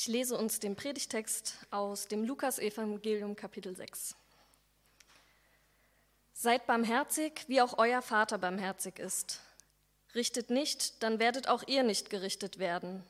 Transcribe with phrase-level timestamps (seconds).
[0.00, 4.14] Ich lese uns den Predigtext aus dem Lukas-Evangelium, Kapitel 6.
[6.32, 9.40] Seid barmherzig, wie auch euer Vater barmherzig ist.
[10.14, 13.02] Richtet nicht, dann werdet auch ihr nicht gerichtet werden.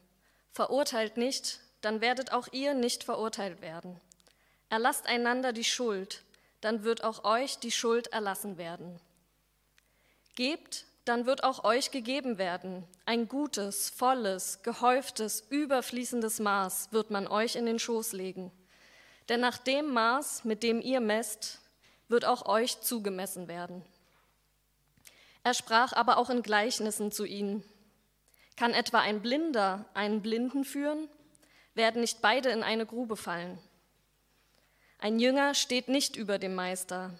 [0.51, 4.01] Verurteilt nicht, dann werdet auch ihr nicht verurteilt werden.
[4.71, 6.25] Erlasst einander die Schuld,
[6.63, 8.99] dann wird auch euch die Schuld erlassen werden.
[10.37, 12.87] Gebt, dann wird auch euch gegeben werden.
[13.07, 18.53] Ein gutes, volles, gehäuftes, überfließendes Maß wird man euch in den Schoß legen.
[19.29, 21.61] Denn nach dem Maß, mit dem ihr messt,
[22.09, 23.85] wird auch euch zugemessen werden.
[25.45, 27.65] Er sprach aber auch in Gleichnissen zu ihnen.
[28.57, 31.09] Kann etwa ein Blinder einen Blinden führen?
[31.75, 33.59] Werden nicht beide in eine Grube fallen?
[34.99, 37.15] Ein Jünger steht nicht über dem Meister.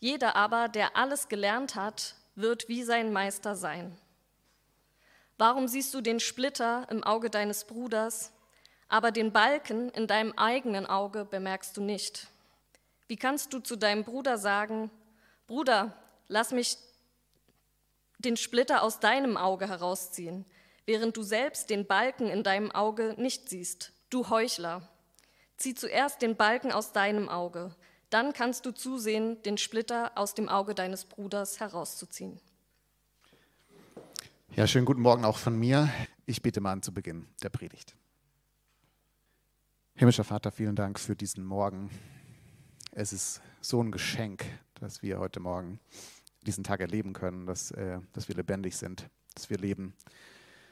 [0.00, 3.96] Jeder aber, der alles gelernt hat, wird wie sein Meister sein.
[5.38, 8.32] Warum siehst du den Splitter im Auge deines Bruders,
[8.88, 12.28] aber den Balken in deinem eigenen Auge bemerkst du nicht?
[13.08, 14.90] Wie kannst du zu deinem Bruder sagen,
[15.46, 15.92] Bruder,
[16.28, 16.78] lass mich
[18.18, 20.44] den Splitter aus deinem Auge herausziehen,
[20.86, 24.88] während du selbst den Balken in deinem Auge nicht siehst, du Heuchler.
[25.56, 27.74] Zieh zuerst den Balken aus deinem Auge,
[28.10, 32.40] dann kannst du zusehen, den Splitter aus dem Auge deines Bruders herauszuziehen.
[34.54, 35.90] Ja, schönen guten Morgen auch von mir.
[36.24, 37.94] Ich bitte mal an zu Beginn der Predigt.
[39.94, 41.90] Himmlischer Vater, vielen Dank für diesen Morgen.
[42.92, 45.80] Es ist so ein Geschenk, dass wir heute Morgen
[46.46, 49.94] diesen Tag erleben können, dass, äh, dass wir lebendig sind, dass wir leben,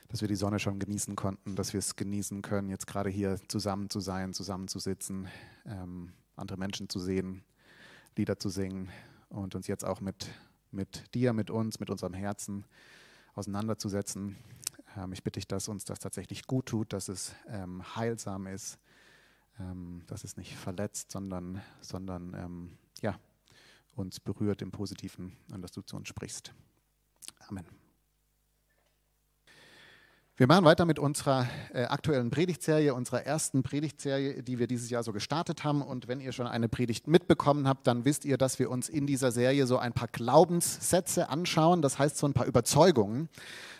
[0.08, 3.38] dass wir die Sonne schon genießen konnten, dass wir es genießen können, jetzt gerade hier
[3.48, 5.28] zusammen zu sein, zusammen zu sitzen,
[5.66, 7.42] ähm, andere Menschen zu sehen,
[8.16, 8.90] Lieder zu singen
[9.28, 10.28] und uns jetzt auch mit,
[10.70, 12.64] mit dir, mit uns, mit unserem Herzen
[13.34, 14.36] auseinanderzusetzen.
[14.96, 18.78] Ähm, ich bitte dich, dass uns das tatsächlich gut tut, dass es ähm, heilsam ist,
[19.58, 23.18] ähm, dass es nicht verletzt, sondern, sondern ähm, ja,
[23.94, 26.52] uns berührt im Positiven und dass du zu uns sprichst.
[27.48, 27.83] Amen.
[30.36, 35.04] Wir machen weiter mit unserer äh, aktuellen Predigtserie, unserer ersten Predigtserie, die wir dieses Jahr
[35.04, 35.80] so gestartet haben.
[35.80, 39.06] Und wenn ihr schon eine Predigt mitbekommen habt, dann wisst ihr, dass wir uns in
[39.06, 43.28] dieser Serie so ein paar Glaubenssätze anschauen, das heißt so ein paar Überzeugungen,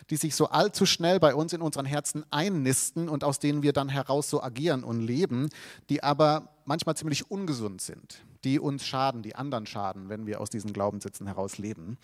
[0.09, 3.73] die sich so allzu schnell bei uns in unseren Herzen einnisten und aus denen wir
[3.73, 5.49] dann heraus so agieren und leben,
[5.89, 10.49] die aber manchmal ziemlich ungesund sind die uns schaden, die anderen schaden, wenn wir aus
[10.51, 11.97] diesen Glaubenssätzen heraus leben.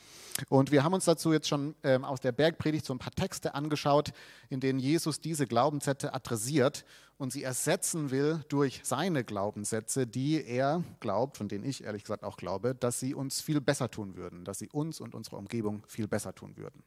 [0.50, 3.54] Und wir haben uns dazu jetzt schon ähm, aus der Bergpredigt so ein paar Texte
[3.54, 4.12] angeschaut,
[4.50, 6.84] in denen Jesus diese Glaubenssätze adressiert
[7.18, 12.24] und sie ersetzen will durch seine Glaubenssätze, die er glaubt, von denen ich ehrlich gesagt
[12.24, 15.84] auch glaube, dass sie uns viel besser tun würden, dass sie uns und unsere Umgebung
[15.88, 16.82] viel besser tun würden.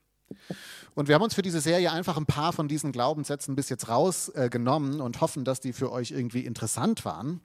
[0.97, 3.89] Und wir haben uns für diese Serie einfach ein paar von diesen Glaubenssätzen bis jetzt
[3.89, 7.41] rausgenommen äh, und hoffen, dass die für euch irgendwie interessant waren.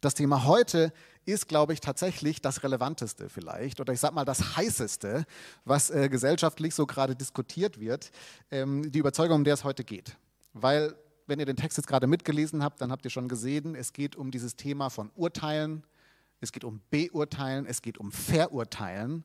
[0.00, 0.92] Das Thema heute
[1.24, 5.26] ist, glaube ich, tatsächlich das Relevanteste vielleicht oder ich sage mal das Heißeste,
[5.64, 8.10] was äh, gesellschaftlich so gerade diskutiert wird,
[8.50, 10.16] ähm, die Überzeugung, um der es heute geht.
[10.52, 10.94] Weil,
[11.26, 14.14] wenn ihr den Text jetzt gerade mitgelesen habt, dann habt ihr schon gesehen, es geht
[14.14, 15.84] um dieses Thema von Urteilen,
[16.40, 19.24] es geht um Beurteilen, es geht um Verurteilen.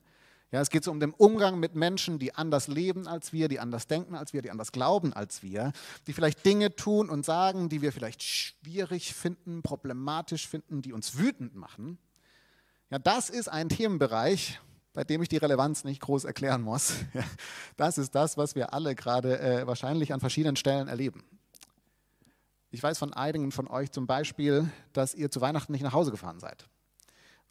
[0.50, 3.58] Ja, es geht so um den Umgang mit Menschen, die anders leben als wir, die
[3.58, 5.72] anders denken als wir, die anders glauben als wir,
[6.06, 11.18] die vielleicht Dinge tun und sagen, die wir vielleicht schwierig finden, problematisch finden, die uns
[11.18, 11.98] wütend machen.
[12.90, 14.60] Ja, das ist ein Themenbereich,
[14.92, 16.94] bei dem ich die Relevanz nicht groß erklären muss.
[17.76, 21.24] Das ist das, was wir alle gerade äh, wahrscheinlich an verschiedenen Stellen erleben.
[22.70, 26.12] Ich weiß von einigen von euch zum Beispiel, dass ihr zu Weihnachten nicht nach Hause
[26.12, 26.68] gefahren seid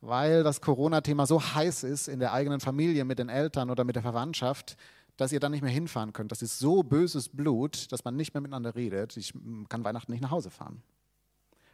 [0.03, 3.95] weil das Corona-Thema so heiß ist in der eigenen Familie, mit den Eltern oder mit
[3.95, 4.75] der Verwandtschaft,
[5.15, 6.31] dass ihr dann nicht mehr hinfahren könnt.
[6.31, 9.15] Das ist so böses Blut, dass man nicht mehr miteinander redet.
[9.15, 9.33] Ich
[9.69, 10.83] kann Weihnachten nicht nach Hause fahren.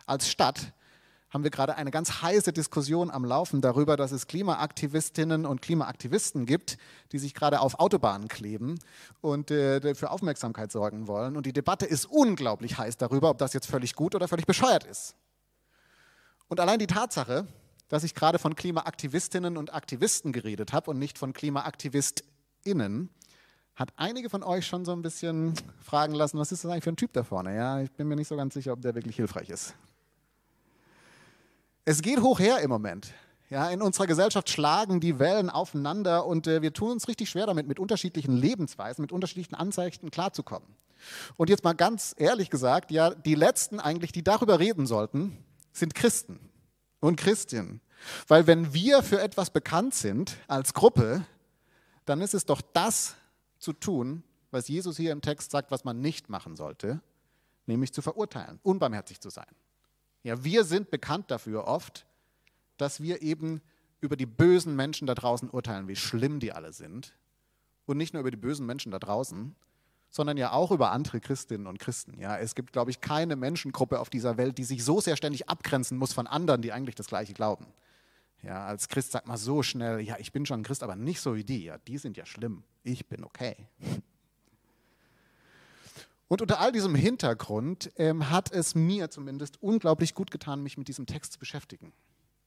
[0.05, 0.73] Als Stadt
[1.31, 6.45] haben wir gerade eine ganz heiße Diskussion am Laufen darüber, dass es Klimaaktivistinnen und Klimaaktivisten
[6.45, 6.77] gibt,
[7.11, 8.77] die sich gerade auf Autobahnen kleben
[9.21, 11.35] und äh, für Aufmerksamkeit sorgen wollen.
[11.35, 14.83] Und die Debatte ist unglaublich heiß darüber, ob das jetzt völlig gut oder völlig bescheuert
[14.83, 15.15] ist.
[16.47, 17.47] Und allein die Tatsache,
[17.89, 23.09] dass ich gerade von Klimaaktivistinnen und Aktivisten geredet habe und nicht von KlimaaktivistInnen,
[23.75, 26.91] hat einige von euch schon so ein bisschen fragen lassen, was ist das eigentlich für
[26.91, 27.55] ein Typ da vorne?
[27.55, 29.73] Ja, ich bin mir nicht so ganz sicher, ob der wirklich hilfreich ist.
[31.85, 33.13] Es geht hoch her im Moment.
[33.49, 37.47] Ja, in unserer Gesellschaft schlagen die Wellen aufeinander und äh, wir tun uns richtig schwer
[37.47, 40.67] damit, mit unterschiedlichen Lebensweisen, mit unterschiedlichen Anzeichen klarzukommen.
[41.37, 45.37] Und jetzt mal ganz ehrlich gesagt, ja, die Letzten eigentlich, die darüber reden sollten,
[45.71, 46.48] sind Christen
[46.99, 47.81] und Christinnen.
[48.27, 51.25] Weil wenn wir für etwas bekannt sind als Gruppe,
[52.05, 53.15] dann ist es doch das
[53.59, 57.01] zu tun, was Jesus hier im Text sagt, was man nicht machen sollte,
[57.65, 59.53] nämlich zu verurteilen, unbarmherzig zu sein.
[60.23, 62.05] Ja, wir sind bekannt dafür oft,
[62.77, 63.61] dass wir eben
[64.01, 67.13] über die bösen Menschen da draußen urteilen, wie schlimm die alle sind.
[67.85, 69.55] Und nicht nur über die bösen Menschen da draußen,
[70.09, 72.19] sondern ja auch über andere Christinnen und Christen.
[72.19, 75.49] Ja, es gibt, glaube ich, keine Menschengruppe auf dieser Welt, die sich so sehr ständig
[75.49, 77.67] abgrenzen muss von anderen, die eigentlich das Gleiche glauben.
[78.41, 81.21] Ja, als Christ sagt man so schnell, ja, ich bin schon ein Christ, aber nicht
[81.21, 81.65] so wie die.
[81.65, 82.63] Ja, die sind ja schlimm.
[82.83, 83.67] Ich bin okay.
[86.29, 90.87] Und unter all diesem Hintergrund ähm, hat es mir zumindest unglaublich gut getan, mich mit
[90.87, 91.91] diesem Text zu beschäftigen.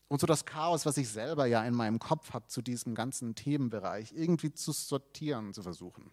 [0.08, 3.35] Und so das Chaos, was ich selber ja in meinem Kopf habe zu diesem ganzen
[3.35, 6.11] Themenbereich, irgendwie zu sortieren, zu versuchen.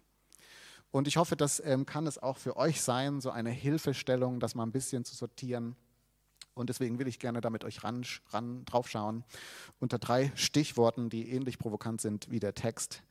[0.92, 4.56] Und ich hoffe, das ähm, kann es auch für euch sein, so eine Hilfestellung, das
[4.56, 5.76] mal ein bisschen zu sortieren.
[6.56, 9.24] Und deswegen will ich gerne da mit euch ran, ran drauf schauen.
[9.80, 13.04] Unter drei Stichworten, die ähnlich provokant sind wie der Text.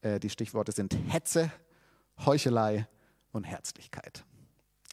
[0.00, 1.52] Äh, die Stichworte sind Hetze,
[2.24, 2.88] Heuchelei
[3.32, 4.24] und Herzlichkeit.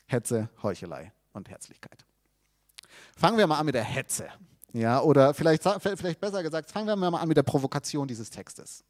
[0.05, 2.05] Hetze, Heuchelei und Herzlichkeit.
[3.15, 4.29] Fangen wir mal an mit der Hetze.
[4.73, 8.83] Ja, oder vielleicht, vielleicht besser gesagt, fangen wir mal an mit der Provokation dieses Textes.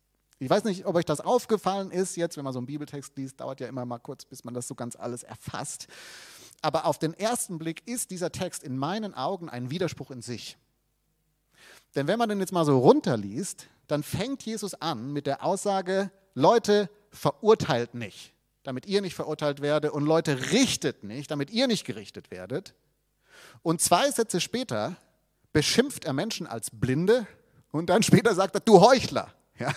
[0.44, 3.40] Ich weiß nicht, ob euch das aufgefallen ist, jetzt, wenn man so einen Bibeltext liest,
[3.40, 5.88] dauert ja immer mal kurz, bis man das so ganz alles erfasst.
[6.62, 10.58] Aber auf den ersten Blick ist dieser Text in meinen Augen ein Widerspruch in sich.
[11.96, 16.12] Denn wenn man den jetzt mal so runterliest, dann fängt Jesus an mit der Aussage,
[16.34, 21.86] Leute, verurteilt nicht, damit ihr nicht verurteilt werdet und Leute, richtet nicht, damit ihr nicht
[21.86, 22.74] gerichtet werdet.
[23.62, 24.98] Und zwei Sätze später
[25.54, 27.28] beschimpft er Menschen als Blinde
[27.72, 29.34] und dann später sagt er, du Heuchler.
[29.58, 29.74] Ja?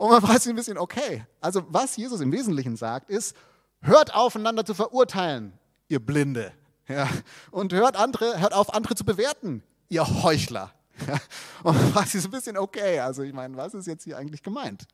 [0.00, 3.36] Und man fragt sich ein bisschen, okay, also was Jesus im Wesentlichen sagt, ist,
[3.82, 5.52] hört auf, einander zu verurteilen,
[5.88, 6.52] ihr Blinde.
[6.88, 7.08] Ja?
[7.52, 10.72] Und hört, andere, hört auf, andere zu bewerten, ihr Heuchler.
[11.06, 11.18] Ja?
[11.62, 14.42] Und man fragt sich ein bisschen, okay, also ich meine, was ist jetzt hier eigentlich
[14.42, 14.88] gemeint?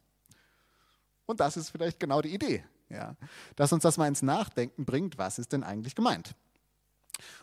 [1.25, 3.15] Und das ist vielleicht genau die Idee, ja?
[3.55, 6.35] dass uns das mal ins Nachdenken bringt, was ist denn eigentlich gemeint?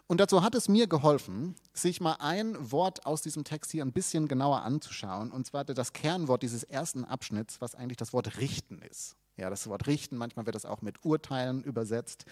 [0.08, 3.94] Und dazu hat es mir geholfen, sich mal ein Wort aus diesem Text hier ein
[3.94, 8.82] bisschen genauer anzuschauen, und zwar das Kernwort dieses ersten Abschnitts, was eigentlich das Wort richten
[8.82, 9.16] ist.
[9.38, 12.26] Ja, das Wort richten, manchmal wird das auch mit urteilen übersetzt,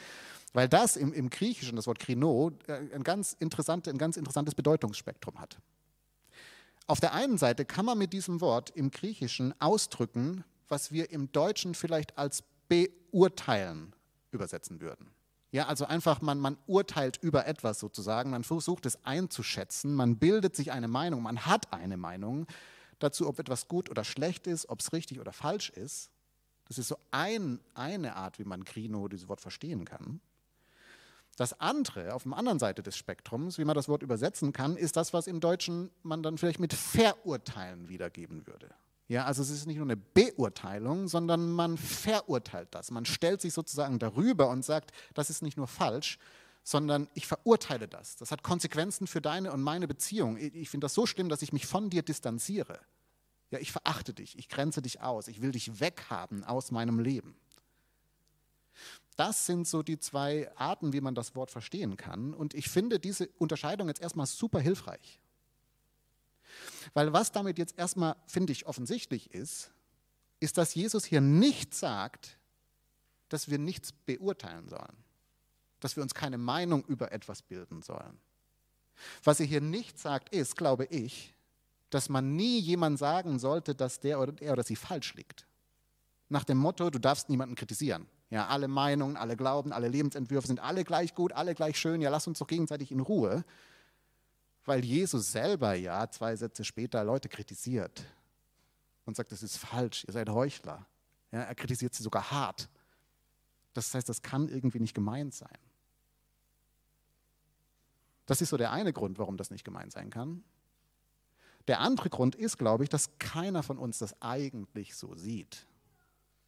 [0.54, 4.54] weil das im, im Griechischen, das Wort krino, äh, ein ganz, interessante, ein ganz interessantes
[4.54, 5.58] Bedeutungsspektrum hat.
[6.86, 11.32] Auf der einen Seite kann man mit diesem Wort im Griechischen ausdrücken, was wir im
[11.32, 13.96] Deutschen vielleicht als beurteilen
[14.32, 15.12] übersetzen würden.
[15.52, 20.56] Ja, also einfach, man, man urteilt über etwas sozusagen, man versucht es einzuschätzen, man bildet
[20.56, 22.48] sich eine Meinung, man hat eine Meinung
[23.00, 26.10] dazu, ob etwas gut oder schlecht ist, ob es richtig oder falsch ist.
[26.68, 30.22] Das ist so ein, eine Art, wie man Krino, dieses Wort, verstehen kann.
[31.36, 34.96] Das andere, auf der anderen Seite des Spektrums, wie man das Wort übersetzen kann, ist
[34.96, 38.70] das, was im Deutschen man dann vielleicht mit verurteilen wiedergeben würde.
[39.12, 42.92] Ja, also es ist nicht nur eine Beurteilung, sondern man verurteilt das.
[42.92, 46.18] Man stellt sich sozusagen darüber und sagt, das ist nicht nur falsch,
[46.64, 48.16] sondern ich verurteile das.
[48.16, 50.38] Das hat Konsequenzen für deine und meine Beziehung.
[50.38, 52.80] Ich finde das so schlimm, dass ich mich von dir distanziere.
[53.50, 57.36] Ja, ich verachte dich, ich grenze dich aus, ich will dich weghaben aus meinem Leben.
[59.18, 62.34] Das sind so die zwei Arten, wie man das Wort verstehen kann.
[62.34, 65.20] Und ich finde diese Unterscheidung jetzt erstmal super hilfreich.
[66.94, 69.72] Weil was damit jetzt erstmal, finde ich, offensichtlich ist,
[70.40, 72.38] ist, dass Jesus hier nicht sagt,
[73.30, 74.98] dass wir nichts beurteilen sollen,
[75.80, 78.20] dass wir uns keine Meinung über etwas bilden sollen.
[79.24, 81.34] Was er hier nicht sagt, ist, glaube ich,
[81.90, 85.46] dass man nie jemand sagen sollte, dass der oder er oder sie falsch liegt.
[86.30, 88.08] Nach dem Motto, du darfst niemanden kritisieren.
[88.30, 92.02] Ja, alle Meinungen, alle Glauben, alle Lebensentwürfe sind alle gleich gut, alle gleich schön.
[92.02, 93.44] Ja, lass uns doch gegenseitig in Ruhe
[94.66, 98.04] weil Jesus selber ja zwei Sätze später Leute kritisiert
[99.06, 100.86] und sagt, das ist falsch, ihr seid Heuchler.
[101.32, 102.70] Ja, er kritisiert sie sogar hart.
[103.74, 105.58] Das heißt, das kann irgendwie nicht gemeint sein.
[108.26, 110.44] Das ist so der eine Grund, warum das nicht gemeint sein kann.
[111.68, 115.66] Der andere Grund ist, glaube ich, dass keiner von uns das eigentlich so sieht.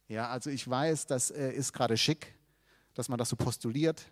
[0.08, 2.34] Ja, also ich weiß, das äh, ist gerade schick,
[2.94, 4.10] dass man das so postuliert.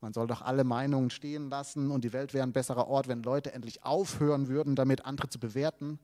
[0.00, 3.22] Man soll doch alle Meinungen stehen lassen und die Welt wäre ein besserer Ort, wenn
[3.22, 5.98] Leute endlich aufhören würden, damit andere zu bewerten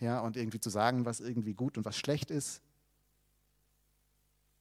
[0.00, 2.62] ja, und irgendwie zu sagen, was irgendwie gut und was schlecht ist.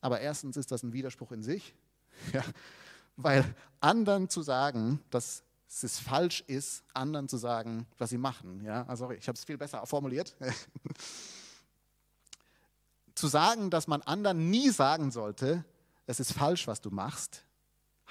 [0.02, 1.76] Aber erstens ist das ein Widerspruch in sich,
[2.34, 2.44] ja,
[3.16, 3.44] weil
[3.80, 8.64] anderen zu sagen, dass es falsch ist, anderen zu sagen, was sie machen.
[8.64, 10.36] Ja, also ich habe es viel besser formuliert.
[13.16, 15.66] zu sagen, dass man anderen nie sagen sollte,
[16.06, 17.44] es ist falsch, was du machst,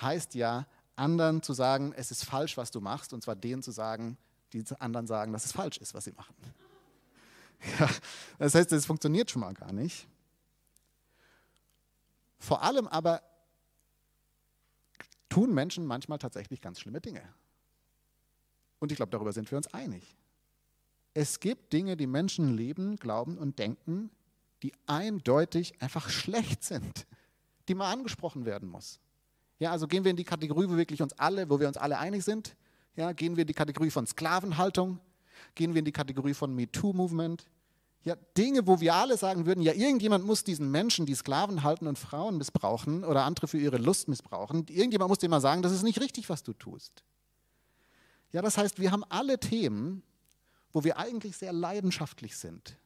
[0.01, 3.71] heißt ja, anderen zu sagen, es ist falsch, was du machst, und zwar denen zu
[3.71, 4.17] sagen,
[4.53, 6.35] die anderen sagen, dass es falsch ist, was sie machen.
[7.81, 7.89] Ja,
[8.39, 10.07] das heißt, es funktioniert schon mal gar nicht.
[15.31, 17.23] tun Menschen manchmal tatsächlich ganz schlimme Dinge.
[18.79, 20.17] Und ich glaube, darüber sind wir uns einig.
[21.15, 24.11] Es gibt Dinge, die Menschen leben, glauben und denken,
[24.63, 27.07] die eindeutig einfach schlecht sind,
[27.69, 29.01] die mal angesprochen werden muss.
[29.59, 31.99] Ja, also gehen wir in die Kategorie, wo wirklich uns alle, wo wir uns alle
[31.99, 32.57] einig sind.
[32.95, 34.99] Ja, gehen wir in die Kategorie von Sklavenhaltung,
[35.55, 37.47] gehen wir in die Kategorie von MeToo-Movement.
[38.05, 41.89] Ja, Dinge, wo wir alle sagen würden, ja, irgendjemand muss diesen Menschen, die Sklaven halten
[41.89, 45.73] und Frauen missbrauchen oder andere für ihre Lust missbrauchen, irgendjemand muss dir mal sagen, das
[45.73, 47.03] ist nicht richtig, was du tust.
[48.33, 50.03] Ja, das heißt, wir haben alle Themen,
[50.73, 52.79] wo wir eigentlich sehr leidenschaftlich sind,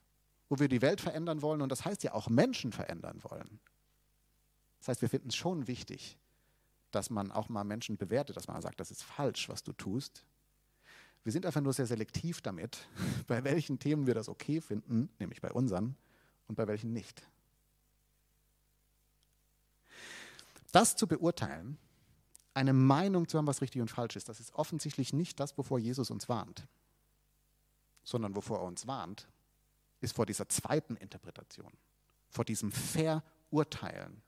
[0.48, 3.60] wo wir die Welt verändern wollen und das heißt ja auch Menschen verändern wollen.
[4.78, 6.16] Das heißt, wir finden es schon wichtig,
[6.90, 10.24] dass man auch mal Menschen bewertet, dass man sagt, das ist falsch, was du tust.
[11.22, 12.78] Wir sind einfach nur sehr selektiv damit,
[13.26, 15.96] bei welchen Themen wir das okay finden, nämlich bei unseren,
[16.48, 17.22] und bei welchen nicht.
[20.72, 21.78] Das zu beurteilen,
[22.54, 25.78] eine Meinung zu haben, was richtig und falsch ist, das ist offensichtlich nicht das, wovor
[25.78, 26.66] Jesus uns warnt,
[28.02, 29.28] sondern wovor er uns warnt,
[30.00, 31.72] ist vor dieser zweiten Interpretation,
[32.28, 34.22] vor diesem Verurteilen.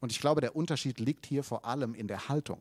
[0.00, 2.60] Und ich glaube, der Unterschied liegt hier vor allem in der Haltung.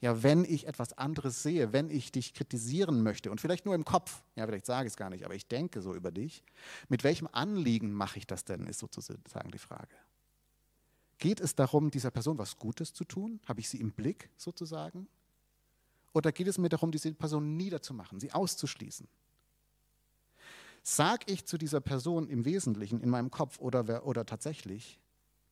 [0.00, 3.84] Ja, wenn ich etwas anderes sehe, wenn ich dich kritisieren möchte und vielleicht nur im
[3.84, 6.44] Kopf, ja, vielleicht sage ich es gar nicht, aber ich denke so über dich,
[6.88, 9.94] mit welchem Anliegen mache ich das denn, ist sozusagen die Frage.
[11.18, 13.40] Geht es darum, dieser Person was Gutes zu tun?
[13.46, 15.08] Habe ich sie im Blick sozusagen?
[16.12, 19.08] Oder geht es mir darum, diese Person niederzumachen, sie auszuschließen?
[20.84, 25.00] Sag ich zu dieser Person im Wesentlichen in meinem Kopf oder, oder tatsächlich,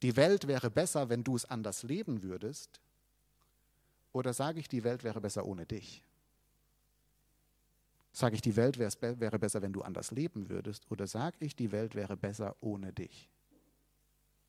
[0.03, 2.81] die Welt wäre besser, wenn du es anders leben würdest?
[4.13, 6.03] Oder sage ich, die Welt wäre besser ohne dich?
[8.13, 10.91] Sage ich, die Welt wäre besser, wenn du anders leben würdest?
[10.91, 13.29] Oder sage ich, die Welt wäre besser ohne dich?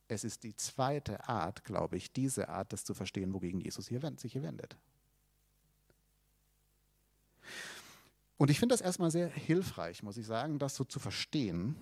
[0.08, 4.00] Es ist die zweite Art, glaube ich, diese Art, das zu verstehen, wogegen Jesus hier
[4.18, 4.78] sich hier wendet.
[8.38, 11.76] Und ich finde das erstmal sehr hilfreich, muss ich sagen, das so zu verstehen.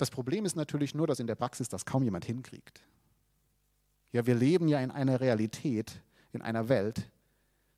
[0.00, 2.80] Das Problem ist natürlich nur, dass in der Praxis das kaum jemand hinkriegt.
[4.12, 6.00] Ja, wir leben ja in einer Realität,
[6.32, 7.10] in einer Welt,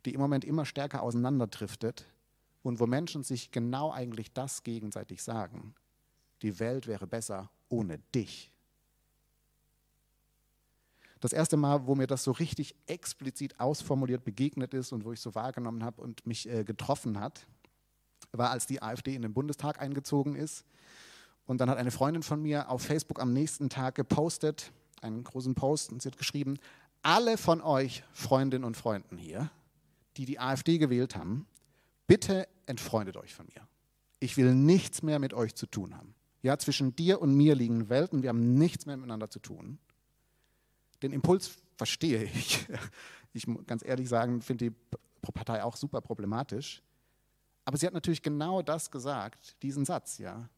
[0.04, 2.06] die im Moment immer stärker auseinanderdriftet
[2.62, 5.74] und wo Menschen sich genau eigentlich das gegenseitig sagen.
[6.42, 8.52] Die Welt wäre besser ohne dich.
[11.18, 15.18] Das erste Mal, wo mir das so richtig explizit ausformuliert begegnet ist und wo ich
[15.18, 17.48] so wahrgenommen habe und mich äh, getroffen hat,
[18.30, 20.64] war, als die AfD in den Bundestag eingezogen ist.
[21.52, 25.54] Und dann hat eine Freundin von mir auf Facebook am nächsten Tag gepostet, einen großen
[25.54, 26.56] Post, und sie hat geschrieben,
[27.02, 29.50] alle von euch Freundinnen und Freunden hier,
[30.16, 31.46] die die AfD gewählt haben,
[32.06, 33.68] bitte entfreundet euch von mir.
[34.18, 36.14] Ich will nichts mehr mit euch zu tun haben.
[36.40, 39.78] Ja, zwischen dir und mir liegen Welten, wir haben nichts mehr miteinander zu tun.
[41.02, 42.66] Den Impuls verstehe ich.
[43.34, 44.76] Ich muss ganz ehrlich sagen, finde die
[45.32, 46.82] Partei auch super problematisch.
[47.66, 50.48] Aber sie hat natürlich genau das gesagt, diesen Satz, ja.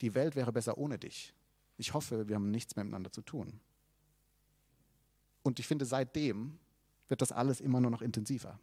[0.00, 1.34] Die Welt wäre besser ohne dich.
[1.76, 3.60] Ich hoffe, wir haben nichts mehr miteinander zu tun.
[5.42, 6.58] Und ich finde, seitdem
[7.08, 8.58] wird das alles immer nur noch intensiver.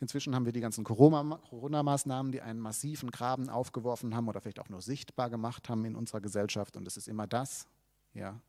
[0.00, 4.68] Inzwischen haben wir die ganzen Corona-Maßnahmen, die einen massiven Graben aufgeworfen haben oder vielleicht auch
[4.68, 6.76] nur sichtbar gemacht haben in unserer Gesellschaft.
[6.76, 7.68] Und es ist immer das,
[8.12, 8.40] ja,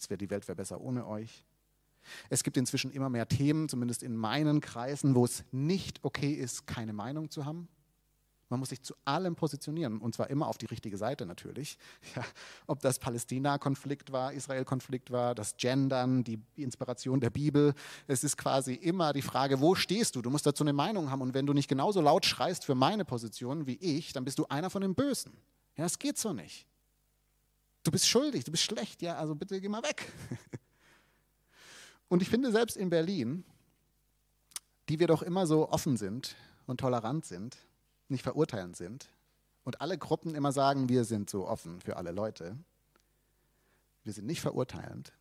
[0.00, 1.44] es wäre die Welt wäre besser ohne euch.
[2.30, 6.66] Es gibt inzwischen immer mehr Themen, zumindest in meinen Kreisen, wo es nicht okay ist,
[6.66, 7.68] keine Meinung zu haben.
[8.48, 11.78] Man muss sich zu allem positionieren und zwar immer auf die richtige Seite natürlich.
[12.14, 12.22] Ja,
[12.66, 17.74] ob das Palästina-Konflikt war, Israel-Konflikt war, das Gendern, die Inspiration der Bibel.
[18.06, 20.22] Es ist quasi immer die Frage, wo stehst du?
[20.22, 23.04] Du musst dazu eine Meinung haben und wenn du nicht genauso laut schreist für meine
[23.04, 25.32] Position wie ich, dann bist du einer von den Bösen.
[25.76, 26.66] Ja, es geht so nicht.
[27.82, 30.10] Du bist schuldig, du bist schlecht, ja, also bitte geh mal weg.
[32.08, 33.44] Und ich finde, selbst in Berlin,
[34.88, 36.36] die wir doch immer so offen sind
[36.66, 37.56] und tolerant sind,
[38.08, 39.08] nicht verurteilend sind
[39.64, 42.56] und alle Gruppen immer sagen, wir sind so offen für alle Leute,
[44.02, 45.12] wir sind nicht verurteilend,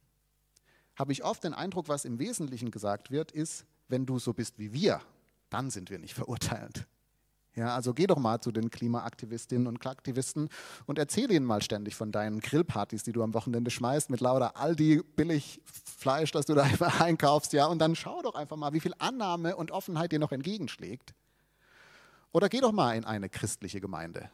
[0.95, 4.59] habe ich oft den Eindruck, was im Wesentlichen gesagt wird, ist, wenn du so bist
[4.59, 5.01] wie wir,
[5.49, 6.87] dann sind wir nicht verurteilend.
[7.55, 10.49] Ja, also geh doch mal zu den Klimaaktivistinnen und Aktivisten
[10.87, 14.57] und erzähle ihnen mal ständig von deinen Grillpartys, die du am Wochenende schmeißt mit lauter
[14.57, 18.73] Aldi billig Fleisch, das du da einfach einkaufst, ja, und dann schau doch einfach mal,
[18.73, 21.13] wie viel Annahme und Offenheit dir noch entgegenschlägt.
[22.33, 24.29] Oder geh doch mal in eine christliche Gemeinde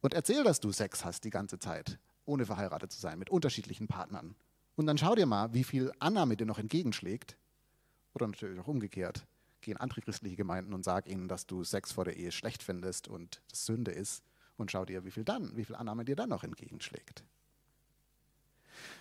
[0.00, 3.86] und erzähl, dass du Sex hast die ganze Zeit, ohne verheiratet zu sein, mit unterschiedlichen
[3.86, 4.34] Partnern.
[4.74, 7.36] Und dann schau dir mal, wie viel Annahme dir noch entgegenschlägt.
[8.14, 9.24] Oder natürlich auch umgekehrt
[9.64, 12.62] geh in andere christliche Gemeinden und sag ihnen, dass du Sex vor der Ehe schlecht
[12.62, 14.22] findest und das Sünde ist
[14.56, 17.24] und schau dir, wie viel dann, wie viel Annahme dir dann noch entgegenschlägt.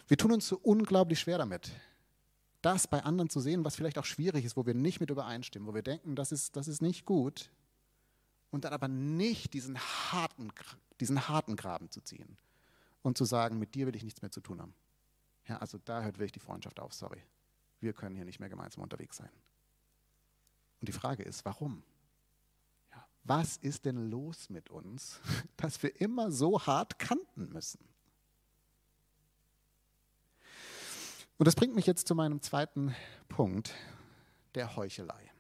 [0.07, 1.71] Wir tun uns so unglaublich schwer damit,
[2.61, 5.67] das bei anderen zu sehen, was vielleicht auch schwierig ist, wo wir nicht mit übereinstimmen,
[5.67, 7.51] wo wir denken, das ist, das ist nicht gut,
[8.53, 10.51] und dann aber nicht diesen harten,
[10.99, 12.37] diesen harten Graben zu ziehen
[13.01, 14.75] und zu sagen, mit dir will ich nichts mehr zu tun haben.
[15.47, 17.19] Ja, also da hört wirklich die Freundschaft auf, sorry.
[17.79, 19.31] Wir können hier nicht mehr gemeinsam unterwegs sein.
[20.79, 21.81] Und die Frage ist, warum?
[22.91, 25.19] Ja, was ist denn los mit uns,
[25.57, 27.79] dass wir immer so hart kanten müssen?
[31.39, 32.95] Und das bringt mich jetzt zu meinem zweiten
[33.29, 33.73] Punkt,
[34.53, 35.31] der Heuchelei.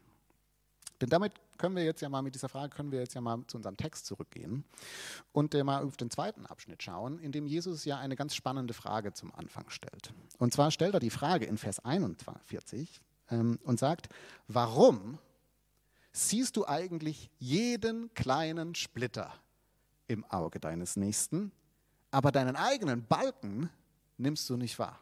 [0.99, 3.39] Denn damit können wir jetzt ja mal mit dieser Frage, können wir jetzt ja mal
[3.47, 4.63] zu unserem Text zurückgehen
[5.31, 9.13] und mal auf den zweiten Abschnitt schauen, in dem Jesus ja eine ganz spannende Frage
[9.13, 10.13] zum Anfang stellt.
[10.37, 14.09] Und zwar stellt er die Frage in Vers 41 ähm, und sagt,
[14.47, 15.17] warum
[16.11, 19.33] siehst du eigentlich jeden kleinen Splitter
[20.07, 21.51] im Auge deines Nächsten,
[22.11, 23.69] aber deinen eigenen Balken
[24.17, 24.99] nimmst du nicht wahr?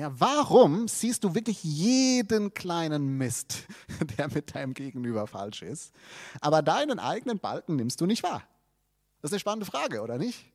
[0.00, 3.66] Ja, warum siehst du wirklich jeden kleinen Mist,
[4.16, 5.92] der mit deinem Gegenüber falsch ist,
[6.40, 8.42] aber deinen eigenen Balken nimmst du nicht wahr?
[9.20, 10.50] Das ist eine spannende Frage, oder nicht?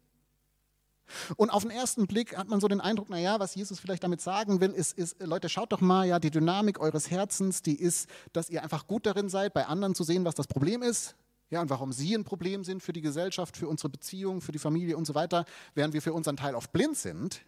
[1.36, 4.20] Und auf den ersten Blick hat man so den Eindruck, naja, was Jesus vielleicht damit
[4.20, 8.10] sagen will, ist, ist, Leute, schaut doch mal, ja, die Dynamik eures Herzens, die ist,
[8.34, 11.16] dass ihr einfach gut darin seid, bei anderen zu sehen, was das Problem ist.
[11.52, 14.58] Ja, und warum sie ein Problem sind für die Gesellschaft, für unsere Beziehung, für die
[14.58, 17.46] Familie und so weiter, während wir für unseren Teil oft blind sind.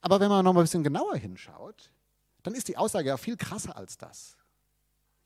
[0.00, 1.90] Aber wenn man noch mal ein bisschen genauer hinschaut,
[2.42, 4.36] dann ist die Aussage ja viel krasser als das.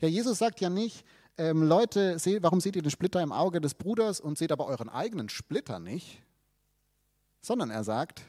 [0.01, 1.05] Ja, Jesus sagt ja nicht,
[1.37, 4.67] ähm, Leute, seh, warum seht ihr den Splitter im Auge des Bruders und seht aber
[4.67, 6.23] euren eigenen Splitter nicht?
[7.41, 8.23] Sondern er sagt,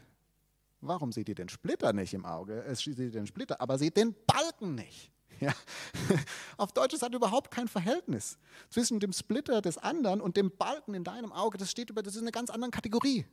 [0.81, 2.63] warum seht ihr den Splitter nicht im Auge?
[2.63, 5.12] Es seht ihr den Splitter, aber seht den Balken nicht.
[5.39, 5.53] Ja.
[6.57, 8.38] Auf Deutsch ist das überhaupt kein Verhältnis
[8.69, 11.57] zwischen dem Splitter des anderen und dem Balken in deinem Auge.
[11.57, 13.25] Das steht über, das ist eine ganz andere Kategorie.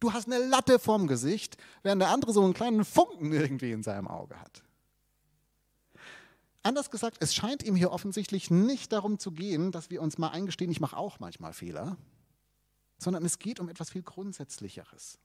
[0.00, 3.82] Du hast eine Latte vorm Gesicht, während der andere so einen kleinen Funken irgendwie in
[3.82, 4.62] seinem Auge hat.
[6.62, 10.30] Anders gesagt, es scheint ihm hier offensichtlich nicht darum zu gehen, dass wir uns mal
[10.30, 11.96] eingestehen, ich mache auch manchmal Fehler,
[12.98, 15.18] sondern es geht um etwas viel Grundsätzlicheres.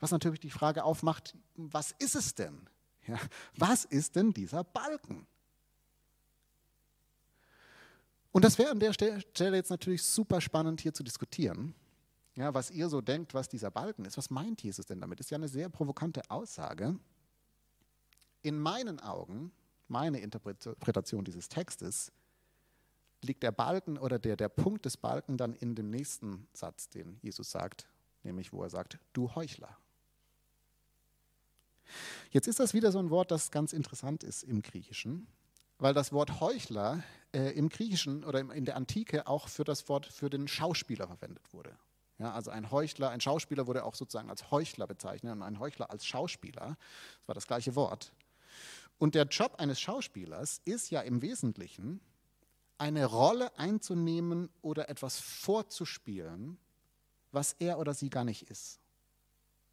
[0.00, 2.68] Was natürlich die Frage aufmacht, was ist es denn?
[3.06, 3.18] Ja,
[3.56, 5.26] was ist denn dieser Balken?
[8.32, 11.74] Und das wäre an der Stelle jetzt natürlich super spannend hier zu diskutieren
[12.38, 14.16] ja, was ihr so denkt, was dieser Balken ist.
[14.16, 15.18] Was meint Jesus denn damit?
[15.18, 16.96] Ist ja eine sehr provokante Aussage.
[18.42, 19.50] In meinen Augen,
[19.88, 22.12] meine Interpretation dieses Textes,
[23.22, 27.18] liegt der Balken oder der, der Punkt des Balken dann in dem nächsten Satz, den
[27.22, 27.88] Jesus sagt,
[28.22, 29.76] nämlich wo er sagt, du Heuchler.
[32.30, 35.26] Jetzt ist das wieder so ein Wort, das ganz interessant ist im Griechischen,
[35.78, 40.06] weil das Wort Heuchler äh, im Griechischen oder in der Antike auch für das Wort
[40.06, 41.76] für den Schauspieler verwendet wurde.
[42.18, 45.90] Ja, also ein Heuchler, ein Schauspieler wurde auch sozusagen als Heuchler bezeichnet und ein Heuchler
[45.90, 46.76] als Schauspieler.
[47.20, 48.12] Das war das gleiche Wort.
[48.98, 52.00] Und der Job eines Schauspielers ist ja im Wesentlichen,
[52.76, 56.58] eine Rolle einzunehmen oder etwas vorzuspielen,
[57.30, 58.80] was er oder sie gar nicht ist.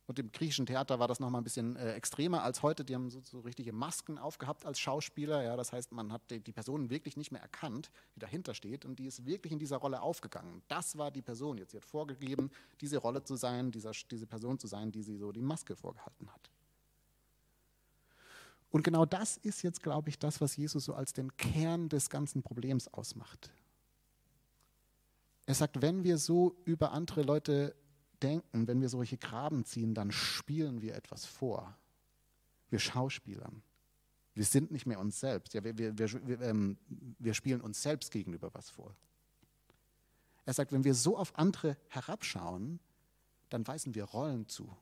[0.08, 2.86] Und im griechischen Theater war das nochmal ein bisschen äh, extremer als heute.
[2.86, 5.42] Die haben so, so, richtige Masken aufgehabt als Schauspieler.
[5.44, 8.86] Ja, das heißt, man hat die, die, Person wirklich nicht mehr erkannt, die dahinter steht.
[8.86, 10.62] Und die ist wirklich in dieser Rolle aufgegangen.
[10.68, 11.74] Das war die Person jetzt.
[11.74, 15.42] Hat vorgegeben, diese Rolle zu sein, dieser, diese Person zu sein, die sie so die
[15.42, 16.52] Maske vorgehalten hat.
[18.70, 22.10] Und genau das ist jetzt, glaube ich, das, was Jesus so als den Kern des
[22.10, 23.50] ganzen Problems ausmacht.
[25.48, 27.76] Er sagt, wenn wir so über andere Leute
[28.24, 31.78] denken, wenn wir solche Graben ziehen, dann spielen wir etwas vor.
[32.70, 33.62] Wir schauspielern.
[34.34, 35.54] Wir sind nicht mehr uns selbst.
[35.54, 36.78] Ja, wir, wir, wir, ähm,
[37.20, 38.96] wir spielen uns selbst gegenüber was vor.
[40.46, 42.80] Er sagt, wenn wir so auf andere herabschauen,
[43.50, 44.76] dann weisen wir Rollen zu.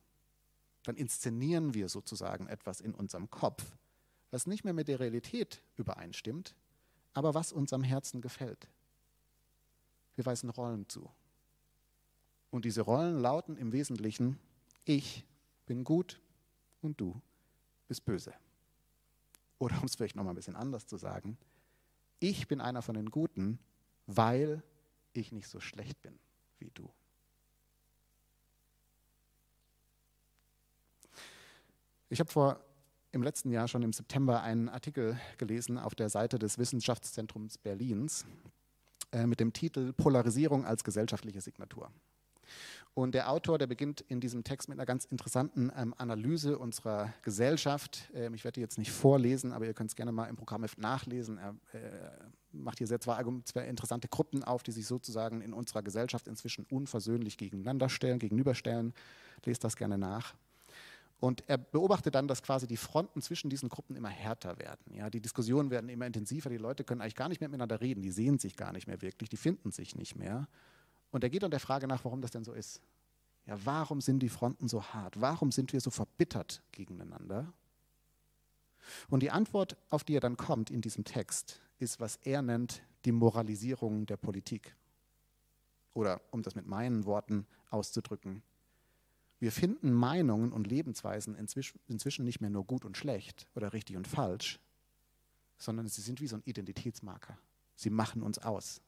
[0.82, 3.64] Dann inszenieren wir sozusagen etwas in unserem Kopf,
[4.30, 6.54] was nicht mehr mit der Realität übereinstimmt,
[7.14, 8.68] aber was unserem Herzen gefällt.
[10.16, 11.10] Wir weisen Rollen zu.
[12.54, 14.38] Und diese Rollen lauten im Wesentlichen,
[14.84, 15.26] ich
[15.66, 16.20] bin gut
[16.82, 17.20] und du
[17.88, 18.32] bist böse.
[19.58, 21.36] Oder um es vielleicht nochmal ein bisschen anders zu sagen,
[22.20, 23.58] ich bin einer von den Guten,
[24.06, 24.62] weil
[25.14, 26.16] ich nicht so schlecht bin
[26.60, 26.88] wie du.
[32.08, 32.60] Ich habe vor
[33.10, 38.24] im letzten Jahr schon im September einen Artikel gelesen auf der Seite des Wissenschaftszentrums Berlins
[39.10, 41.90] äh, mit dem Titel Polarisierung als gesellschaftliche Signatur.
[42.94, 47.12] Und der Autor, der beginnt in diesem Text mit einer ganz interessanten ähm, Analyse unserer
[47.22, 48.10] Gesellschaft.
[48.14, 50.64] Ähm, ich werde die jetzt nicht vorlesen, aber ihr könnt es gerne mal im Programm
[50.76, 51.38] nachlesen.
[51.38, 51.80] Er äh,
[52.52, 56.66] macht hier sehr zwei, zwei, interessante Gruppen auf, die sich sozusagen in unserer Gesellschaft inzwischen
[56.70, 58.94] unversöhnlich gegeneinander stellen, gegenüberstellen.
[59.44, 60.34] Lest das gerne nach.
[61.20, 64.94] Und er beobachtet dann, dass quasi die Fronten zwischen diesen Gruppen immer härter werden.
[64.94, 68.02] Ja, die Diskussionen werden immer intensiver, die Leute können eigentlich gar nicht mehr miteinander reden,
[68.02, 70.46] die sehen sich gar nicht mehr wirklich, die finden sich nicht mehr.
[71.14, 72.80] Und er geht dann der Frage nach, warum das denn so ist.
[73.46, 75.20] Ja, warum sind die Fronten so hart?
[75.20, 77.52] Warum sind wir so verbittert gegeneinander?
[79.08, 82.82] Und die Antwort, auf die er dann kommt in diesem Text, ist, was er nennt,
[83.04, 84.74] die Moralisierung der Politik.
[85.92, 88.42] Oder um das mit meinen Worten auszudrücken,
[89.38, 94.08] wir finden Meinungen und Lebensweisen inzwischen nicht mehr nur gut und schlecht oder richtig und
[94.08, 94.58] falsch,
[95.58, 97.38] sondern sie sind wie so ein Identitätsmarker.
[97.76, 98.80] Sie machen uns aus.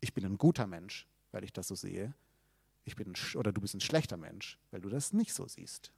[0.00, 1.06] Ich bin ein guter Mensch,
[1.38, 2.12] weil ich das so sehe.
[2.82, 5.92] Ich bin oder du bist ein schlechter Mensch, weil du das nicht so siehst.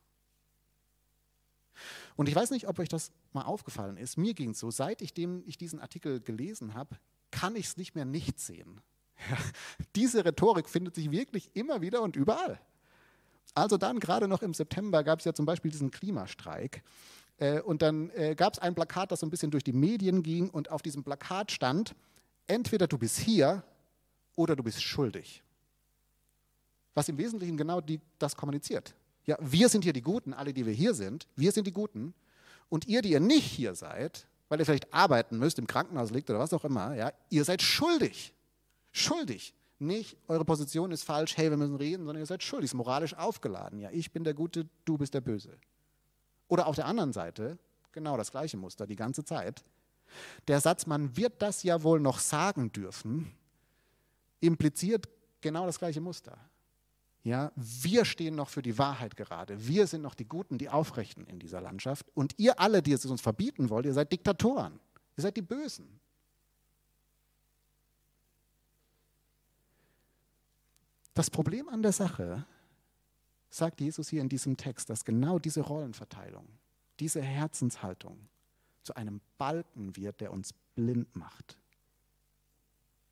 [2.14, 4.18] Und ich weiß nicht, ob euch das mal aufgefallen ist.
[4.18, 6.98] Mir ging es so, seit ich, dem, ich diesen Artikel gelesen habe,
[7.30, 8.82] kann ich es nicht mehr nicht sehen.
[9.30, 9.38] Ja,
[9.96, 12.60] diese Rhetorik findet sich wirklich immer wieder und überall.
[13.54, 16.82] Also dann, gerade noch im September, gab es ja zum Beispiel diesen Klimastreik.
[17.38, 20.22] Äh, und dann äh, gab es ein Plakat, das so ein bisschen durch die Medien
[20.22, 21.94] ging und auf diesem Plakat stand,
[22.46, 23.64] entweder du bist hier
[24.36, 25.42] oder du bist schuldig.
[26.94, 28.94] Was im Wesentlichen genau die, das kommuniziert.
[29.26, 32.14] Ja, wir sind hier die Guten, alle, die wir hier sind, wir sind die Guten.
[32.68, 36.30] Und ihr, die ihr nicht hier seid, weil ihr vielleicht arbeiten müsst, im Krankenhaus liegt
[36.30, 38.34] oder was auch immer, ja, ihr seid schuldig.
[38.92, 39.54] Schuldig.
[39.78, 43.14] Nicht, eure Position ist falsch, hey, wir müssen reden, sondern ihr seid schuldig, ist moralisch
[43.14, 43.78] aufgeladen.
[43.78, 45.56] Ja, ich bin der Gute, du bist der Böse.
[46.48, 47.58] Oder auf der anderen Seite,
[47.92, 49.64] genau das gleiche Muster, die ganze Zeit.
[50.48, 53.32] Der Satz, man wird das ja wohl noch sagen dürfen,
[54.40, 55.08] impliziert
[55.40, 56.38] genau das gleiche Muster.
[57.22, 59.66] Ja, wir stehen noch für die Wahrheit gerade.
[59.66, 62.06] Wir sind noch die Guten, die Aufrechten in dieser Landschaft.
[62.14, 64.80] Und ihr alle, die es uns verbieten wollt, ihr seid Diktatoren.
[65.16, 66.00] Ihr seid die Bösen.
[71.12, 72.46] Das Problem an der Sache,
[73.50, 76.46] sagt Jesus hier in diesem Text, dass genau diese Rollenverteilung,
[77.00, 78.28] diese Herzenshaltung
[78.82, 81.58] zu einem Balken wird, der uns blind macht.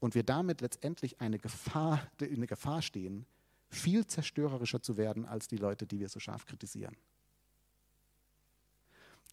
[0.00, 3.26] Und wir damit letztendlich eine Gefahr, in eine Gefahr stehen,
[3.70, 6.96] viel zerstörerischer zu werden als die Leute, die wir so scharf kritisieren.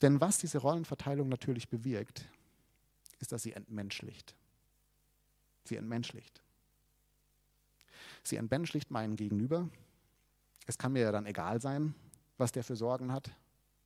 [0.02, 2.28] Denn was diese Rollenverteilung natürlich bewirkt,
[3.20, 4.36] ist, dass sie entmenschlicht.
[5.64, 6.42] Sie entmenschlicht.
[8.24, 9.70] Sie entmenschlicht meinen Gegenüber.
[10.68, 11.96] Es kann mir ja dann egal sein,
[12.38, 13.32] was der für Sorgen hat,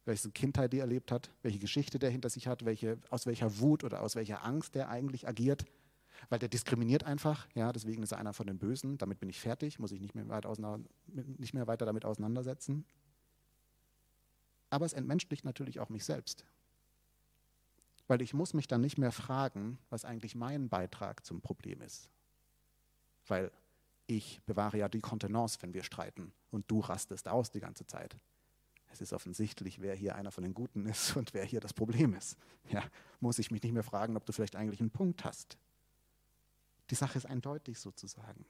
[0.05, 3.83] welche Kindheit der erlebt hat, welche Geschichte der hinter sich hat, welche, aus welcher Wut
[3.83, 5.65] oder aus welcher Angst der eigentlich agiert.
[6.27, 9.39] Weil der diskriminiert einfach, ja, deswegen ist er einer von den Bösen, damit bin ich
[9.39, 10.45] fertig, muss ich nicht mehr, weit
[11.07, 12.85] nicht mehr weiter damit auseinandersetzen.
[14.69, 16.45] Aber es entmenschlicht natürlich auch mich selbst.
[18.07, 22.09] Weil ich muss mich dann nicht mehr fragen, was eigentlich mein Beitrag zum Problem ist.
[23.27, 23.51] Weil
[24.07, 28.17] ich bewahre ja die Kontenance, wenn wir streiten und du rastest aus die ganze Zeit.
[28.91, 32.13] Es ist offensichtlich, wer hier einer von den Guten ist und wer hier das Problem
[32.13, 32.37] ist.
[32.69, 32.83] Ja,
[33.19, 35.57] muss ich mich nicht mehr fragen, ob du vielleicht eigentlich einen Punkt hast.
[36.89, 38.45] Die Sache ist eindeutig sozusagen.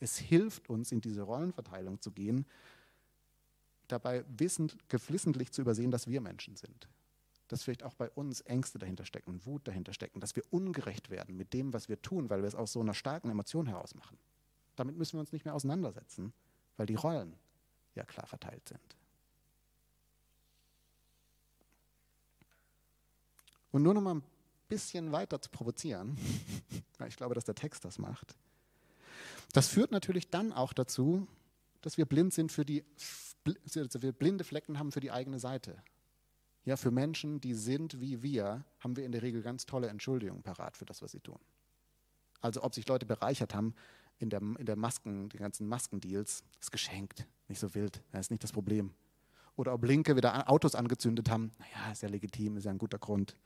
[0.00, 2.46] Es hilft uns, in diese Rollenverteilung zu gehen,
[3.88, 6.88] dabei wissend, geflissentlich zu übersehen, dass wir Menschen sind.
[7.48, 11.36] Dass vielleicht auch bei uns Ängste dahinter stecken, Wut dahinter stecken, dass wir ungerecht werden
[11.36, 14.18] mit dem, was wir tun, weil wir es aus so einer starken Emotion heraus machen.
[14.76, 16.32] Damit müssen wir uns nicht mehr auseinandersetzen,
[16.76, 17.36] weil die Rollen
[17.94, 18.96] ja klar verteilt sind.
[23.70, 24.22] Und nur noch mal ein
[24.68, 26.16] bisschen weiter zu provozieren,
[26.98, 28.36] weil ich glaube, dass der Text das macht.
[29.52, 31.28] Das führt natürlich dann auch dazu,
[31.80, 32.84] dass wir blind sind für die,
[33.76, 35.82] also wir blinde Flecken haben für die eigene Seite.
[36.64, 40.42] Ja, für Menschen, die sind wie wir, haben wir in der Regel ganz tolle Entschuldigungen
[40.42, 41.38] parat für das, was sie tun.
[42.40, 43.74] Also ob sich Leute bereichert haben,
[44.18, 48.30] in der, in der Masken, die ganzen Maskendeals, ist geschenkt, nicht so wild, das ist
[48.30, 48.94] nicht das Problem.
[49.56, 52.98] Oder ob Linke wieder Autos angezündet haben, naja, ist ja legitim, ist ja ein guter
[52.98, 53.36] Grund.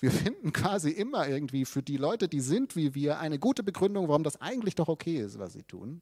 [0.00, 4.08] Wir finden quasi immer irgendwie für die Leute, die sind wie wir, eine gute Begründung,
[4.08, 6.00] warum das eigentlich doch okay ist, was sie tun.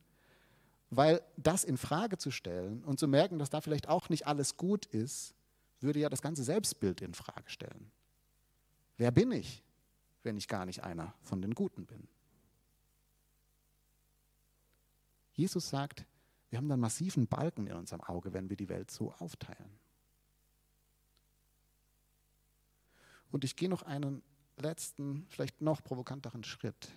[0.90, 4.56] Weil das in Frage zu stellen und zu merken, dass da vielleicht auch nicht alles
[4.56, 5.34] gut ist,
[5.80, 7.90] würde ja das ganze Selbstbild in Frage stellen.
[8.98, 9.62] Wer bin ich,
[10.22, 12.06] wenn ich gar nicht einer von den Guten bin?
[15.32, 16.06] Jesus sagt,
[16.48, 19.70] wir haben dann massiven Balken in unserem Auge, wenn wir die Welt so aufteilen.
[23.36, 24.22] Und ich gehe noch einen
[24.56, 26.88] letzten, vielleicht noch provokanteren Schritt.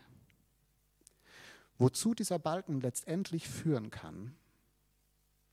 [1.78, 4.34] Wozu dieser Balken letztendlich führen kann,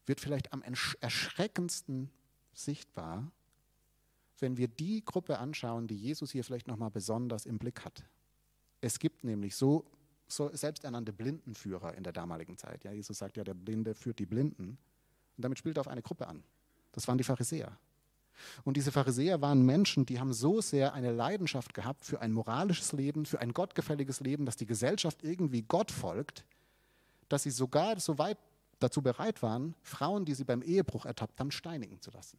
[0.05, 2.09] wird vielleicht am erschreckendsten
[2.55, 3.33] sichtbar,
[4.38, 8.05] wenn wir die Gruppe anschauen, die Jesus hier vielleicht nochmal besonders im Blick hat.
[8.81, 9.90] Es gibt nämlich so
[10.29, 12.85] so selbsternannte Blindenführer in der damaligen Zeit.
[12.85, 14.79] Ja, Jesus sagt ja, der Blinde führt die Blinden.
[15.37, 16.44] Und damit spielt er auf eine Gruppe an.
[16.92, 17.77] Das waren die Pharisäer.
[18.64, 22.92] Und diese Pharisäer waren Menschen, die haben so sehr eine Leidenschaft gehabt für ein moralisches
[22.92, 26.44] Leben, für ein gottgefälliges Leben, dass die Gesellschaft irgendwie Gott folgt,
[27.29, 28.38] dass sie sogar so weit
[28.79, 32.38] dazu bereit waren, Frauen, die sie beim Ehebruch ertappt haben, steinigen zu lassen.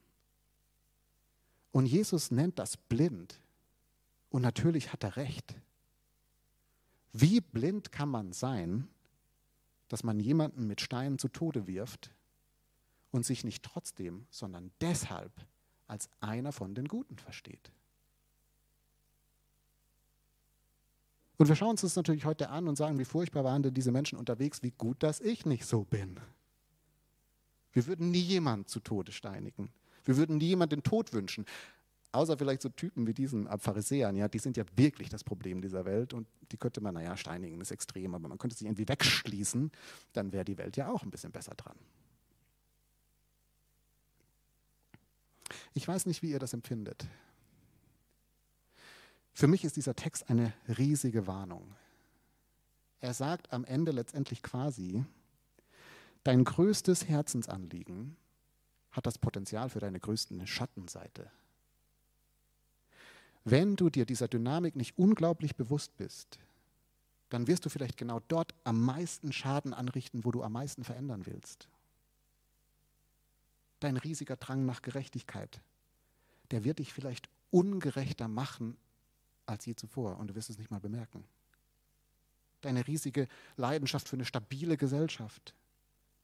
[1.71, 3.39] Und Jesus nennt das blind.
[4.29, 5.55] Und natürlich hat er recht.
[7.13, 8.87] Wie blind kann man sein,
[9.87, 12.11] dass man jemanden mit Steinen zu Tode wirft
[13.11, 15.31] und sich nicht trotzdem, sondern deshalb
[15.87, 17.71] als einer von den Guten versteht?
[21.37, 23.91] Und wir schauen uns das natürlich heute an und sagen, wie furchtbar waren denn diese
[23.91, 26.19] Menschen unterwegs, wie gut, dass ich nicht so bin.
[27.71, 29.69] Wir würden nie jemanden zu Tode steinigen.
[30.03, 31.45] Wir würden nie jemanden den Tod wünschen.
[32.11, 35.85] Außer vielleicht so Typen wie diesen Pharisäern, ja, die sind ja wirklich das Problem dieser
[35.85, 39.71] Welt und die könnte man, naja, steinigen ist extrem, aber man könnte sie irgendwie wegschließen,
[40.13, 41.77] dann wäre die Welt ja auch ein bisschen besser dran.
[45.73, 47.07] Ich weiß nicht, wie ihr das empfindet.
[49.33, 51.75] Für mich ist dieser Text eine riesige Warnung.
[52.99, 55.03] Er sagt am Ende letztendlich quasi,
[56.23, 58.17] dein größtes Herzensanliegen
[58.91, 61.29] hat das Potenzial für deine größte Schattenseite.
[63.43, 66.39] Wenn du dir dieser Dynamik nicht unglaublich bewusst bist,
[67.29, 71.25] dann wirst du vielleicht genau dort am meisten Schaden anrichten, wo du am meisten verändern
[71.25, 71.69] willst.
[73.79, 75.61] Dein riesiger Drang nach Gerechtigkeit,
[76.51, 78.77] der wird dich vielleicht ungerechter machen,
[79.45, 81.23] als je zuvor und du wirst es nicht mal bemerken.
[82.61, 85.53] Deine riesige Leidenschaft für eine stabile Gesellschaft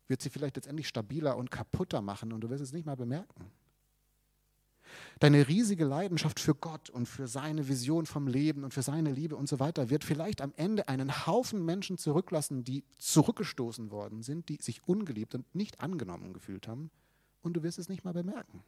[0.07, 3.51] wird sie vielleicht letztendlich stabiler und kaputter machen und du wirst es nicht mal bemerken.
[5.19, 9.35] Deine riesige Leidenschaft für Gott und für seine Vision vom Leben und für seine Liebe
[9.35, 14.49] und so weiter wird vielleicht am Ende einen Haufen Menschen zurücklassen, die zurückgestoßen worden sind,
[14.49, 16.91] die sich ungeliebt und nicht angenommen gefühlt haben
[17.43, 18.63] und du wirst es nicht mal bemerken.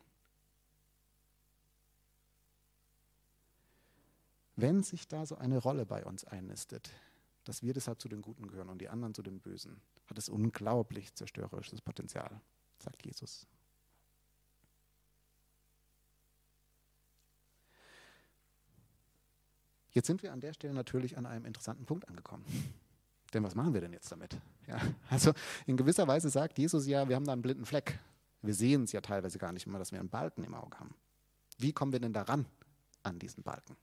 [4.55, 6.89] Wenn sich da so eine Rolle bei uns einnistet,
[7.43, 10.29] dass wir deshalb zu den Guten gehören und die anderen zu den Bösen, hat es
[10.29, 12.41] unglaublich zerstörerisches Potenzial,
[12.77, 13.47] sagt Jesus.
[19.91, 22.45] Jetzt sind wir an der Stelle natürlich an einem interessanten Punkt angekommen.
[23.33, 24.37] Denn was machen wir denn jetzt damit?
[24.67, 25.33] Ja, also
[25.65, 27.99] in gewisser Weise sagt Jesus ja, wir haben da einen blinden Fleck.
[28.45, 30.95] Wir sehen es ja teilweise gar nicht mehr, dass wir einen Balken im Auge haben.
[31.57, 32.45] Wie kommen wir denn daran
[33.03, 33.75] an diesen Balken?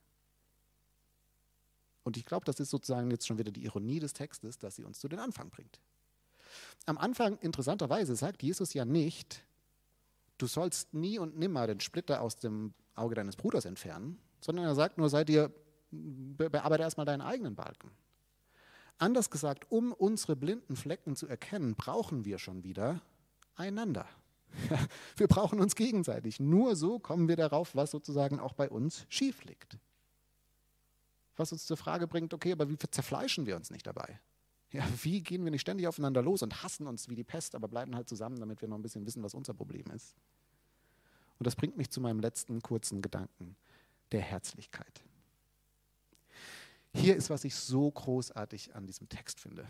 [2.05, 4.85] Und ich glaube, das ist sozusagen jetzt schon wieder die Ironie des Textes, dass sie
[4.85, 5.81] uns zu den Anfang bringt.
[6.87, 9.45] Am Anfang, interessanterweise, sagt Jesus ja nicht,
[10.39, 14.75] du sollst nie und nimmer den Splitter aus dem Auge deines Bruders entfernen, sondern er
[14.75, 15.53] sagt nur, sei dir,
[15.91, 17.91] bearbeite erstmal deinen eigenen Balken.
[18.99, 23.01] Anders gesagt, um unsere blinden Flecken zu erkennen, brauchen wir schon wieder
[23.55, 24.07] einander.
[25.17, 26.41] Wir brauchen uns gegenseitig.
[26.41, 29.79] Nur so kommen wir darauf, was sozusagen auch bei uns schief liegt
[31.37, 34.21] was uns zur Frage bringt, okay, aber wie zerfleischen wir uns nicht dabei?
[34.71, 37.69] Ja, wie gehen wir nicht ständig aufeinander los und hassen uns wie die Pest, aber
[37.69, 40.15] bleiben halt zusammen, damit wir noch ein bisschen wissen, was unser Problem ist?
[41.39, 43.57] Und das bringt mich zu meinem letzten kurzen Gedanken,
[44.13, 45.03] der Herzlichkeit.
[46.95, 49.69] Hier ist, was ich so großartig an diesem Text finde.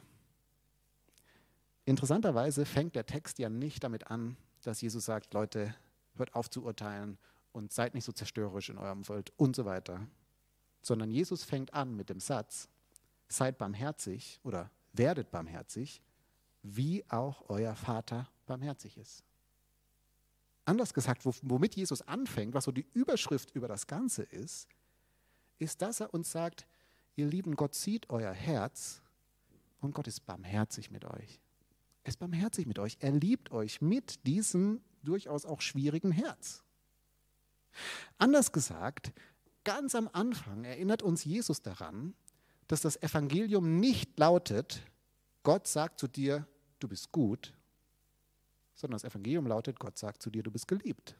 [1.84, 5.74] Interessanterweise fängt der Text ja nicht damit an, dass Jesus sagt, Leute,
[6.14, 7.18] hört auf zu urteilen
[7.52, 10.06] und seid nicht so zerstörerisch in eurem Umfeld und so weiter,
[10.82, 12.68] sondern Jesus fängt an mit dem Satz,
[13.28, 16.02] seid barmherzig oder werdet barmherzig,
[16.62, 19.24] wie auch euer Vater barmherzig ist.
[20.64, 24.68] Anders gesagt, womit Jesus anfängt, was so die Überschrift über das Ganze ist,
[25.58, 26.66] ist, dass er uns sagt,
[27.16, 29.02] ihr lieben Gott sieht euer Herz
[29.80, 31.40] und Gott ist barmherzig mit euch.
[32.04, 32.96] Ist barmherzig mit euch.
[33.00, 36.62] Er liebt euch mit diesem durchaus auch schwierigen Herz.
[38.18, 39.12] Anders gesagt,
[39.64, 42.14] ganz am Anfang erinnert uns Jesus daran,
[42.68, 44.82] dass das Evangelium nicht lautet,
[45.42, 46.46] Gott sagt zu dir,
[46.78, 47.52] du bist gut,
[48.74, 51.16] sondern das Evangelium lautet, Gott sagt zu dir, du bist geliebt.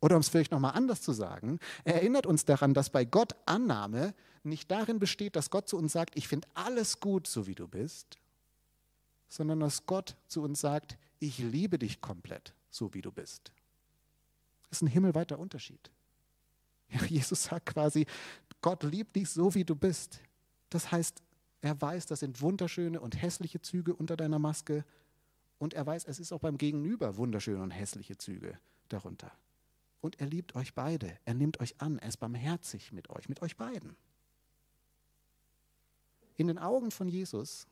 [0.00, 3.34] Oder um es vielleicht nochmal anders zu sagen, er erinnert uns daran, dass bei Gott
[3.46, 4.14] Annahme
[4.44, 7.66] nicht darin besteht, dass Gott zu uns sagt, ich finde alles gut, so wie du
[7.66, 8.18] bist,
[9.28, 13.52] sondern dass Gott zu uns sagt, ich liebe dich komplett, so wie du bist.
[14.68, 15.90] Das ist ein himmelweiter Unterschied.
[16.90, 18.06] Ja, Jesus sagt quasi,
[18.60, 20.20] Gott liebt dich so, wie du bist.
[20.70, 21.22] Das heißt,
[21.60, 24.84] er weiß, das sind wunderschöne und hässliche Züge unter deiner Maske.
[25.58, 29.32] Und er weiß, es ist auch beim Gegenüber wunderschöne und hässliche Züge darunter.
[30.00, 31.18] Und er liebt euch beide.
[31.24, 31.98] Er nimmt euch an.
[31.98, 33.96] Er ist barmherzig mit euch, mit euch beiden.
[36.36, 37.66] In den Augen von Jesus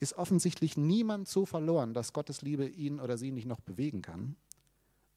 [0.00, 4.36] ist offensichtlich niemand so verloren, dass Gottes Liebe ihn oder sie nicht noch bewegen kann.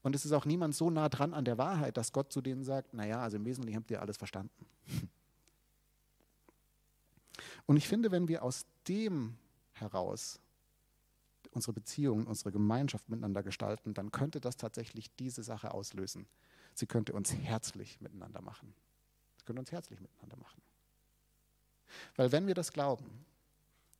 [0.02, 2.64] Und es ist auch niemand so nah dran an der Wahrheit, dass Gott zu denen
[2.64, 4.66] sagt, naja, also im Wesentlichen habt ihr alles verstanden.
[7.66, 9.36] Und ich finde, wenn wir aus dem
[9.72, 10.40] heraus
[11.52, 16.26] unsere Beziehungen, unsere Gemeinschaft miteinander gestalten, dann könnte das tatsächlich diese Sache auslösen.
[16.74, 18.74] Sie könnte uns herzlich miteinander machen.
[19.36, 20.62] Sie könnte uns herzlich miteinander machen.
[22.16, 23.24] Weil wenn wir das glauben,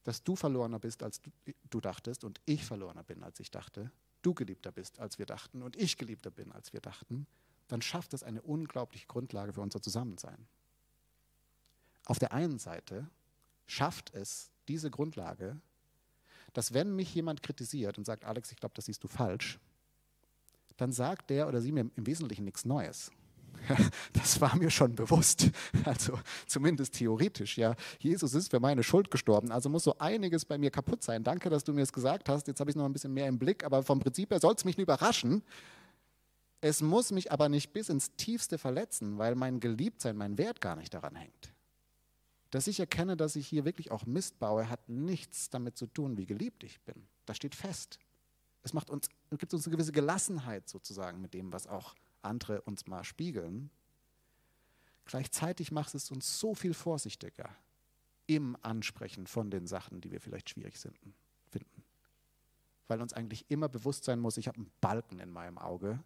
[0.05, 1.31] dass du verlorener bist, als du,
[1.71, 3.91] du dachtest und ich verlorener bin, als ich dachte,
[4.23, 7.27] du geliebter bist, als wir dachten und ich geliebter bin, als wir dachten,
[7.69, 10.47] dann schafft es eine unglaubliche Grundlage für unser Zusammensein.
[12.05, 13.09] Auf der einen Seite
[13.67, 15.61] schafft es diese Grundlage,
[16.53, 19.59] dass wenn mich jemand kritisiert und sagt, Alex, ich glaube, das siehst du falsch,
[20.77, 23.11] dann sagt der oder sie mir im Wesentlichen nichts Neues.
[24.13, 25.51] Das war mir schon bewusst,
[25.85, 27.57] also zumindest theoretisch.
[27.57, 31.25] Ja, Jesus ist für meine Schuld gestorben, also muss so einiges bei mir kaputt sein.
[31.25, 32.47] Danke, dass du mir es gesagt hast.
[32.47, 34.65] Jetzt habe ich noch ein bisschen mehr im Blick, aber vom Prinzip her soll es
[34.65, 35.43] mich nicht überraschen.
[36.61, 40.77] Es muss mich aber nicht bis ins Tiefste verletzen, weil mein Geliebtsein, mein Wert gar
[40.77, 41.53] nicht daran hängt.
[42.51, 46.17] Dass ich erkenne, dass ich hier wirklich auch Mist baue, hat nichts damit zu tun,
[46.19, 47.09] wie geliebt ich bin.
[47.27, 47.99] Das steht fest.
[48.63, 52.87] Es macht uns, gibt uns eine gewisse Gelassenheit sozusagen mit dem, was auch andere uns
[52.87, 53.71] mal spiegeln.
[55.05, 57.55] Gleichzeitig macht es uns so viel vorsichtiger
[58.27, 61.15] im Ansprechen von den Sachen, die wir vielleicht schwierig finden.
[62.89, 66.03] Weil uns eigentlich immer bewusst sein muss, ich habe einen Balken in meinem Auge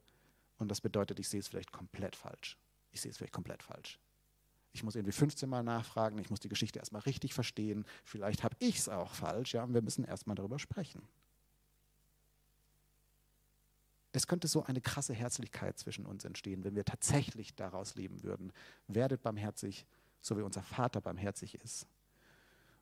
[0.58, 2.56] und das bedeutet, ich sehe es vielleicht komplett falsch.
[2.90, 3.98] Ich sehe es vielleicht komplett falsch.
[4.72, 7.84] Ich muss irgendwie 15 Mal nachfragen, ich muss die Geschichte erstmal richtig verstehen.
[8.04, 11.02] Vielleicht habe ich es auch falsch, ja, und wir müssen erstmal darüber sprechen.
[14.16, 18.50] Es könnte so eine krasse Herzlichkeit zwischen uns entstehen, wenn wir tatsächlich daraus leben würden.
[18.88, 19.84] Werdet barmherzig,
[20.22, 21.86] so wie unser Vater barmherzig ist.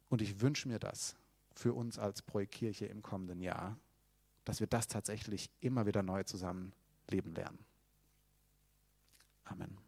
[0.09, 1.17] Und ich wünsche mir das
[1.53, 3.77] für uns als Projektkirche im kommenden Jahr,
[4.45, 6.73] dass wir das tatsächlich immer wieder neu zusammen
[7.09, 7.59] leben lernen.
[9.43, 9.84] Amen.